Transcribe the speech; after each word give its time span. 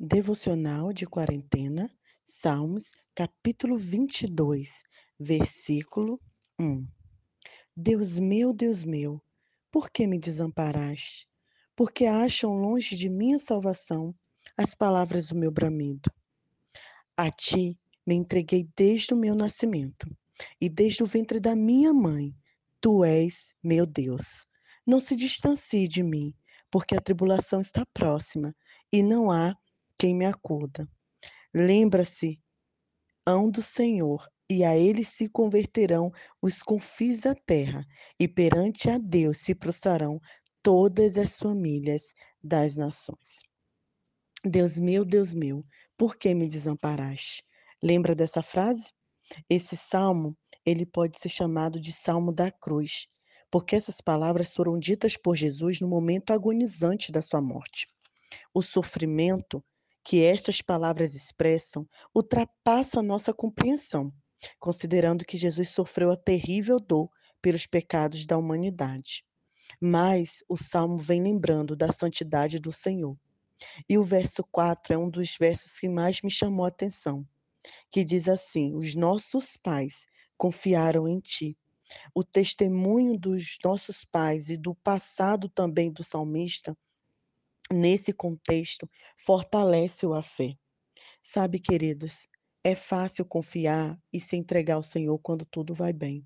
Devocional 0.00 0.92
de 0.92 1.06
Quarentena, 1.06 1.88
Salmos, 2.24 2.90
capítulo 3.14 3.78
22, 3.78 4.82
versículo 5.20 6.20
1. 6.58 6.84
Deus 7.76 8.18
meu, 8.18 8.52
Deus 8.52 8.84
meu, 8.84 9.22
por 9.70 9.88
que 9.88 10.04
me 10.08 10.18
desamparaste? 10.18 11.28
Porque 11.76 12.06
acham 12.06 12.54
longe 12.54 12.96
de 12.96 13.08
mim 13.08 13.34
a 13.34 13.38
salvação 13.38 14.12
as 14.56 14.74
palavras 14.74 15.28
do 15.28 15.36
meu 15.36 15.52
bramido. 15.52 16.10
A 17.16 17.30
ti 17.30 17.78
me 18.04 18.16
entreguei 18.16 18.68
desde 18.76 19.14
o 19.14 19.16
meu 19.16 19.36
nascimento, 19.36 20.10
e 20.60 20.68
desde 20.68 21.04
o 21.04 21.06
ventre 21.06 21.38
da 21.38 21.54
minha 21.54 21.94
mãe, 21.94 22.34
tu 22.80 23.04
és 23.04 23.54
meu 23.62 23.86
Deus. 23.86 24.44
Não 24.84 24.98
se 24.98 25.14
distancie 25.14 25.86
de 25.86 26.02
mim, 26.02 26.34
porque 26.68 26.96
a 26.96 27.00
tribulação 27.00 27.60
está 27.60 27.86
próxima, 27.94 28.52
e 28.92 29.00
não 29.00 29.30
há 29.30 29.56
quem 30.04 30.14
me 30.14 30.26
acuda. 30.26 30.86
Lembra-se, 31.54 32.38
hão 33.26 33.50
do 33.50 33.62
Senhor, 33.62 34.28
e 34.50 34.62
a 34.62 34.76
ele 34.76 35.02
se 35.02 35.30
converterão 35.30 36.12
os 36.42 36.62
confins 36.62 37.22
da 37.22 37.34
terra, 37.34 37.82
e 38.20 38.28
perante 38.28 38.90
a 38.90 38.98
Deus 38.98 39.38
se 39.38 39.54
prostrarão 39.54 40.20
todas 40.62 41.16
as 41.16 41.38
famílias 41.38 42.12
das 42.42 42.76
nações. 42.76 43.40
Deus 44.44 44.78
meu, 44.78 45.06
Deus 45.06 45.32
meu, 45.32 45.64
por 45.96 46.18
que 46.18 46.34
me 46.34 46.46
desamparaste? 46.46 47.42
Lembra 47.82 48.14
dessa 48.14 48.42
frase? 48.42 48.92
Esse 49.48 49.74
salmo, 49.74 50.36
ele 50.66 50.84
pode 50.84 51.18
ser 51.18 51.30
chamado 51.30 51.80
de 51.80 51.94
salmo 51.94 52.30
da 52.30 52.50
cruz, 52.50 53.06
porque 53.50 53.74
essas 53.74 54.02
palavras 54.02 54.52
foram 54.52 54.78
ditas 54.78 55.16
por 55.16 55.34
Jesus 55.34 55.80
no 55.80 55.88
momento 55.88 56.30
agonizante 56.30 57.10
da 57.10 57.22
sua 57.22 57.40
morte. 57.40 57.86
O 58.52 58.60
sofrimento 58.60 59.64
que 60.04 60.22
estas 60.22 60.60
palavras 60.60 61.14
expressam 61.14 61.88
ultrapassa 62.14 63.00
a 63.00 63.02
nossa 63.02 63.32
compreensão, 63.32 64.12
considerando 64.60 65.24
que 65.24 65.38
Jesus 65.38 65.70
sofreu 65.70 66.10
a 66.10 66.16
terrível 66.16 66.78
dor 66.78 67.10
pelos 67.40 67.66
pecados 67.66 68.26
da 68.26 68.36
humanidade. 68.36 69.24
Mas 69.80 70.44
o 70.46 70.58
salmo 70.58 70.98
vem 70.98 71.22
lembrando 71.22 71.74
da 71.74 71.90
santidade 71.90 72.58
do 72.58 72.70
Senhor. 72.70 73.16
E 73.88 73.96
o 73.96 74.04
verso 74.04 74.44
4 74.52 74.92
é 74.92 74.98
um 74.98 75.08
dos 75.08 75.36
versos 75.38 75.78
que 75.78 75.88
mais 75.88 76.20
me 76.20 76.30
chamou 76.30 76.66
a 76.66 76.68
atenção, 76.68 77.26
que 77.90 78.04
diz 78.04 78.28
assim: 78.28 78.74
Os 78.74 78.94
nossos 78.94 79.56
pais 79.56 80.06
confiaram 80.36 81.08
em 81.08 81.18
ti. 81.18 81.56
O 82.14 82.22
testemunho 82.22 83.18
dos 83.18 83.56
nossos 83.64 84.04
pais 84.04 84.50
e 84.50 84.56
do 84.56 84.74
passado 84.74 85.48
também 85.48 85.90
do 85.90 86.02
salmista 86.02 86.76
nesse 87.74 88.12
contexto, 88.12 88.88
fortalece-o 89.16 90.14
a 90.14 90.22
fé. 90.22 90.56
Sabe, 91.20 91.58
queridos, 91.58 92.28
é 92.62 92.74
fácil 92.74 93.26
confiar 93.26 94.00
e 94.12 94.20
se 94.20 94.36
entregar 94.36 94.76
ao 94.76 94.82
Senhor 94.82 95.18
quando 95.18 95.44
tudo 95.44 95.74
vai 95.74 95.92
bem. 95.92 96.24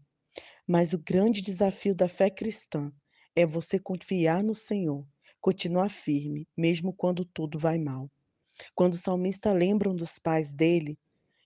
Mas 0.67 0.93
o 0.93 0.99
grande 0.99 1.43
desafio 1.43 1.95
da 1.95 2.09
fé 2.09 2.31
cristã 2.31 2.93
é 3.35 3.47
você 3.47 3.79
confiar 3.79 4.43
no 4.45 4.55
Senhor, 4.55 5.07
continuar 5.41 5.89
firme, 5.89 6.47
mesmo 6.57 6.93
quando 6.93 7.25
tudo 7.25 7.59
vai 7.59 7.79
mal. 7.79 8.11
Quando 8.75 8.95
o 8.95 8.99
salmista 8.99 9.53
lembra 9.53 9.93
dos 9.95 10.19
pais 10.19 10.53
dele 10.53 10.99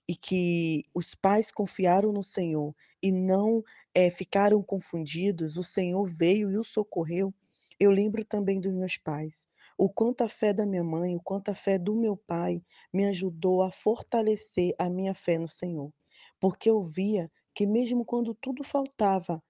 e 0.07 0.15
que 0.15 0.83
os 0.93 1.15
pais 1.15 1.51
confiaram 1.51 2.11
no 2.11 2.23
Senhor 2.23 2.75
e 3.01 3.11
não 3.11 3.63
é, 3.95 4.11
ficaram 4.11 4.61
confundidos, 4.61 5.57
o 5.57 5.63
Senhor 5.63 6.05
veio 6.07 6.51
e 6.51 6.57
o 6.57 6.63
socorreu. 6.63 7.33
Eu 7.79 7.91
lembro 7.91 8.25
também 8.25 8.59
dos 8.59 8.73
meus 8.73 8.97
pais 8.97 9.47
o 9.77 9.89
quanto 9.89 10.23
a 10.23 10.29
fé 10.29 10.53
da 10.53 10.65
minha 10.65 10.83
mãe, 10.83 11.15
o 11.15 11.21
quanto 11.21 11.49
a 11.49 11.55
fé 11.55 11.77
do 11.77 11.95
meu 11.95 12.15
pai 12.15 12.61
me 12.93 13.05
ajudou 13.05 13.61
a 13.63 13.71
fortalecer 13.71 14.73
a 14.77 14.89
minha 14.89 15.13
fé 15.13 15.37
no 15.37 15.47
Senhor. 15.47 15.91
Porque 16.39 16.69
eu 16.69 16.83
via 16.83 17.31
que 17.55 17.65
mesmo 17.65 18.05
quando 18.05 18.33
tudo 18.35 18.63
faltava, 18.63 19.41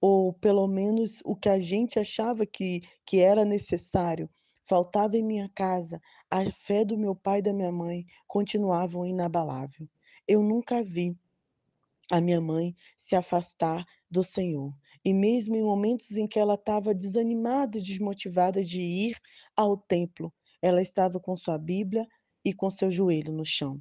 ou 0.00 0.32
pelo 0.32 0.66
menos 0.66 1.20
o 1.24 1.34
que 1.34 1.48
a 1.48 1.58
gente 1.58 1.98
achava 1.98 2.46
que, 2.46 2.82
que 3.04 3.20
era 3.20 3.44
necessário, 3.44 4.28
faltava 4.64 5.16
em 5.16 5.22
minha 5.22 5.50
casa, 5.54 6.00
a 6.30 6.44
fé 6.50 6.84
do 6.84 6.98
meu 6.98 7.14
pai 7.14 7.38
e 7.38 7.42
da 7.42 7.52
minha 7.52 7.72
mãe 7.72 8.04
continuavam 8.26 9.06
inabalável. 9.06 9.88
Eu 10.26 10.42
nunca 10.42 10.82
vi 10.82 11.16
a 12.10 12.20
minha 12.20 12.40
mãe 12.40 12.74
se 12.96 13.16
afastar 13.16 13.84
do 14.10 14.22
Senhor. 14.22 14.72
E 15.06 15.14
mesmo 15.14 15.54
em 15.54 15.62
momentos 15.62 16.16
em 16.16 16.26
que 16.26 16.36
ela 16.36 16.54
estava 16.54 16.92
desanimada 16.92 17.78
e 17.78 17.80
desmotivada 17.80 18.64
de 18.64 18.80
ir 18.80 19.16
ao 19.54 19.76
templo, 19.76 20.34
ela 20.60 20.82
estava 20.82 21.20
com 21.20 21.36
sua 21.36 21.56
Bíblia 21.56 22.04
e 22.44 22.52
com 22.52 22.68
seu 22.68 22.90
joelho 22.90 23.32
no 23.32 23.44
chão. 23.44 23.80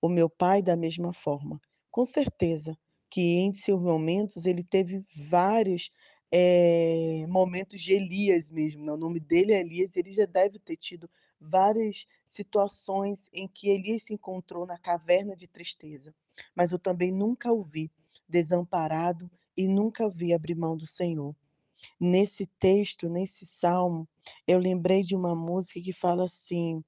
O 0.00 0.08
meu 0.08 0.30
pai, 0.30 0.62
da 0.62 0.74
mesma 0.74 1.12
forma. 1.12 1.60
Com 1.90 2.06
certeza 2.06 2.74
que 3.10 3.20
em 3.20 3.52
seus 3.52 3.82
momentos 3.82 4.46
ele 4.46 4.64
teve 4.64 5.04
vários 5.14 5.90
é, 6.32 7.26
momentos 7.28 7.78
de 7.82 7.92
Elias 7.92 8.50
mesmo. 8.50 8.82
Né? 8.82 8.92
O 8.92 8.96
nome 8.96 9.20
dele 9.20 9.52
é 9.52 9.60
Elias, 9.60 9.94
ele 9.94 10.10
já 10.10 10.24
deve 10.24 10.58
ter 10.58 10.78
tido 10.78 11.06
várias 11.38 12.06
situações 12.26 13.28
em 13.30 13.46
que 13.46 13.68
Elias 13.68 14.04
se 14.04 14.14
encontrou 14.14 14.64
na 14.64 14.78
caverna 14.78 15.36
de 15.36 15.46
tristeza. 15.46 16.14
Mas 16.56 16.72
eu 16.72 16.78
também 16.78 17.12
nunca 17.12 17.52
o 17.52 17.62
vi 17.62 17.92
desamparado 18.26 19.30
e 19.56 19.68
nunca 19.68 20.08
vi 20.08 20.32
abrir 20.32 20.54
mão 20.54 20.76
do 20.76 20.86
Senhor. 20.86 21.34
Nesse 21.98 22.46
texto, 22.46 23.08
nesse 23.08 23.44
salmo, 23.44 24.08
eu 24.46 24.58
lembrei 24.58 25.02
de 25.02 25.14
uma 25.14 25.34
música 25.34 25.80
que 25.80 25.92
fala 25.92 26.24
assim: 26.24 26.82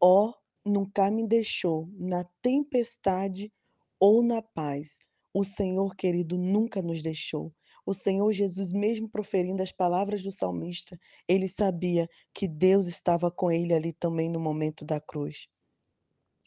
Ó, 0.00 0.28
oh, 0.28 0.34
nunca 0.64 1.10
me 1.10 1.26
deixou 1.26 1.88
na 1.92 2.24
tempestade 2.40 3.52
ou 3.98 4.22
na 4.22 4.42
paz. 4.42 4.98
O 5.32 5.44
Senhor 5.44 5.94
querido 5.96 6.38
nunca 6.38 6.80
nos 6.80 7.02
deixou. 7.02 7.52
O 7.84 7.94
Senhor 7.94 8.32
Jesus, 8.32 8.72
mesmo 8.72 9.08
proferindo 9.08 9.62
as 9.62 9.70
palavras 9.70 10.22
do 10.22 10.32
salmista, 10.32 10.98
ele 11.28 11.48
sabia 11.48 12.08
que 12.34 12.48
Deus 12.48 12.86
estava 12.86 13.30
com 13.30 13.50
ele 13.50 13.72
ali 13.72 13.92
também 13.92 14.28
no 14.28 14.40
momento 14.40 14.84
da 14.84 15.00
cruz. 15.00 15.46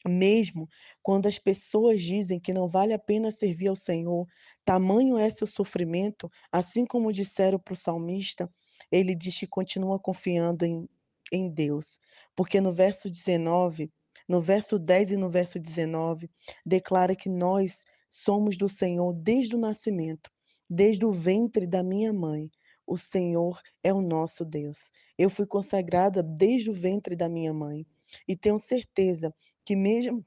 Mesmo 0.07 0.69
quando 1.01 1.27
as 1.27 1.37
pessoas 1.37 2.01
dizem 2.01 2.39
que 2.39 2.53
não 2.53 2.69
vale 2.69 2.93
a 2.93 2.99
pena 2.99 3.31
servir 3.31 3.67
ao 3.67 3.75
Senhor, 3.75 4.25
tamanho 4.63 5.17
é 5.17 5.29
seu 5.29 5.45
sofrimento, 5.45 6.29
assim 6.51 6.85
como 6.85 7.11
disseram 7.11 7.59
para 7.59 7.73
o 7.73 7.77
salmista, 7.77 8.49
ele 8.91 9.13
diz 9.13 9.37
que 9.37 9.47
continua 9.47 9.99
confiando 9.99 10.65
em, 10.65 10.87
em 11.31 11.49
Deus. 11.49 11.99
Porque 12.35 12.61
no 12.61 12.71
verso 12.71 13.09
19, 13.09 13.91
no 14.27 14.39
verso 14.39 14.79
10 14.79 15.11
e 15.11 15.17
no 15.17 15.29
verso 15.29 15.59
19, 15.59 16.29
declara 16.65 17.15
que 17.15 17.27
nós 17.27 17.83
somos 18.09 18.57
do 18.57 18.69
Senhor 18.69 19.13
desde 19.13 19.55
o 19.55 19.59
nascimento, 19.59 20.31
desde 20.69 21.05
o 21.05 21.11
ventre 21.11 21.67
da 21.67 21.83
minha 21.83 22.13
mãe. 22.13 22.49
O 22.87 22.97
Senhor 22.97 23.61
é 23.83 23.93
o 23.93 24.01
nosso 24.01 24.45
Deus. 24.45 24.91
Eu 25.17 25.29
fui 25.29 25.45
consagrada 25.45 26.23
desde 26.23 26.69
o 26.69 26.73
ventre 26.73 27.15
da 27.15 27.27
minha 27.27 27.53
mãe 27.53 27.85
e 28.27 28.35
tenho 28.35 28.57
certeza 28.57 29.33
que 29.65 29.75
mesmo 29.75 30.25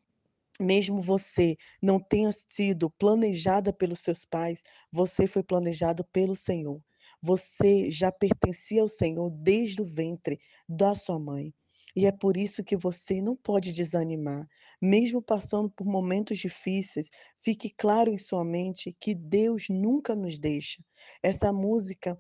mesmo 0.61 1.01
você 1.01 1.57
não 1.83 1.99
tenha 1.99 2.31
sido 2.33 2.91
planejada 2.91 3.73
pelos 3.73 4.01
seus 4.01 4.25
pais, 4.25 4.63
você 4.93 5.27
foi 5.27 5.43
planejado 5.43 6.05
pelo 6.13 6.37
Senhor. 6.37 6.81
Você 7.21 7.91
já 7.91 8.13
pertencia 8.13 8.83
ao 8.83 8.89
Senhor 8.89 9.31
desde 9.31 9.81
o 9.83 9.85
ventre 9.85 10.39
da 10.69 10.95
sua 10.95 11.19
mãe. 11.19 11.53
E 11.95 12.07
é 12.07 12.13
por 12.13 12.37
isso 12.37 12.65
que 12.65 12.77
você 12.77 13.21
não 13.21 13.37
pode 13.37 13.73
desanimar. 13.73 14.47
Mesmo 14.81 15.21
passando 15.23 15.71
por 15.71 15.87
momentos 15.87 16.39
difíceis, 16.39 17.09
fique 17.41 17.71
claro 17.71 18.11
em 18.13 18.19
sua 18.19 18.45
mente 18.45 18.97
que 19.01 19.15
Deus 19.15 19.67
nunca 19.69 20.15
nos 20.17 20.39
deixa. 20.39 20.83
Essa 21.23 21.53
música 21.53 22.19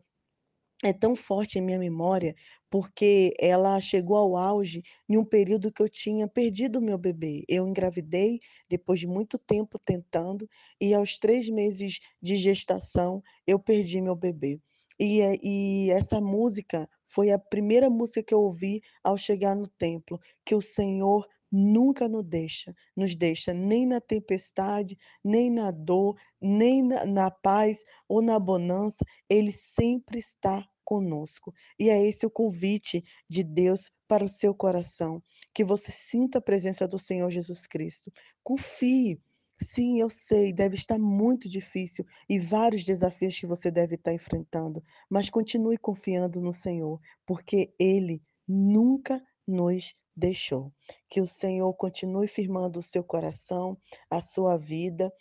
é 0.82 0.93
tão 0.93 1.15
forte 1.15 1.59
em 1.59 1.62
minha 1.62 1.78
memória 1.78 2.34
porque 2.69 3.34
ela 3.38 3.78
chegou 3.81 4.16
ao 4.16 4.37
auge 4.37 4.82
em 5.09 5.19
um 5.19 5.25
período 5.25 5.70
que 5.70 5.82
eu 5.82 5.91
tinha 5.91 6.26
perdido 6.26 6.81
meu 6.81 6.96
bebê. 6.96 7.44
Eu 7.46 7.69
engravidei 7.69 8.40
depois 8.69 8.99
de 8.99 9.06
muito 9.06 9.38
tempo 9.38 9.79
tentando 9.79 10.49
e 10.81 10.94
aos 10.94 11.19
três 11.19 11.49
meses 11.49 12.00
de 12.20 12.37
gestação 12.37 13.23
eu 13.46 13.58
perdi 13.58 14.00
meu 14.00 14.17
bebê. 14.17 14.58
E, 14.99 15.20
eh, 15.20 15.37
e 15.43 15.90
essa 15.90 16.20
música 16.20 16.88
foi 17.06 17.31
a 17.31 17.38
primeira 17.38 17.90
música 17.90 18.23
que 18.23 18.34
eu 18.34 18.40
ouvi 18.40 18.81
ao 19.05 19.19
chegar 19.19 19.55
no 19.55 19.69
templo, 19.69 20.19
que 20.44 20.55
o 20.55 20.62
Senhor 20.62 21.29
nunca 21.50 22.08
nos 22.08 22.25
deixa, 22.25 22.75
nos 22.96 23.14
deixa 23.14 23.52
nem 23.52 23.84
na 23.87 24.00
tempestade, 24.00 24.96
nem 25.23 25.50
na 25.50 25.70
dor, 25.70 26.17
nem 26.40 26.82
na, 26.82 27.05
na 27.05 27.31
paz 27.31 27.84
ou 28.08 28.23
na 28.23 28.38
bonança, 28.38 29.05
ele 29.29 29.52
sempre 29.52 30.19
está 30.19 30.67
conosco. 30.84 31.52
E 31.79 31.88
é 31.88 32.06
esse 32.06 32.26
o 32.26 32.31
convite 32.31 33.02
de 33.29 33.43
Deus 33.43 33.90
para 34.08 34.25
o 34.25 34.29
seu 34.29 34.55
coração, 34.55 35.23
que 35.55 35.64
você 35.64 35.90
sinta 35.90 36.38
a 36.38 36.43
presença 36.43 36.87
do 36.87 36.99
Senhor 36.99 37.31
Jesus 37.31 37.67
Cristo. 37.67 38.12
Confie. 38.43 39.20
Sim, 39.61 40.00
eu 40.00 40.11
sei, 40.11 40.52
deve 40.52 40.75
estar 40.75 40.99
muito 40.99 41.49
difícil 41.49 42.05
e 42.29 42.37
vários 42.37 42.84
desafios 42.84 43.38
que 43.38 43.46
você 43.46 43.70
deve 43.70 43.94
estar 43.94 44.12
enfrentando, 44.12 44.82
mas 45.08 45.31
continue 45.31 45.79
confiando 45.79 46.40
no 46.40 46.52
Senhor, 46.52 47.00
porque 47.25 47.73
Ele 47.79 48.20
nunca 48.49 49.23
nos 49.46 49.94
deixou. 50.17 50.73
Que 51.08 51.20
o 51.20 51.26
Senhor 51.26 51.73
continue 51.75 52.29
firmando 52.29 52.79
o 52.79 52.82
seu 52.82 53.02
coração, 53.05 53.79
a 54.11 54.20
sua 54.20 54.56
vida, 54.56 55.12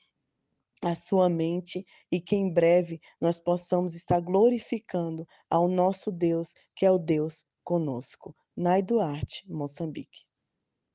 a 0.83 0.95
sua 0.95 1.30
mente 1.30 1.86
e 2.12 2.19
que 2.19 2.36
em 2.36 2.51
breve 2.51 3.00
nós 3.19 3.39
possamos 3.39 3.95
estar 3.95 4.19
glorificando 4.19 5.28
ao 5.50 5.68
nosso 5.68 6.12
Deus, 6.12 6.54
que 6.75 6.86
é 6.86 6.92
o 6.92 6.98
Deus 6.98 7.45
conosco. 7.63 8.36
Nai 8.56 8.81
Duarte, 8.81 9.44
Moçambique. 9.48 10.31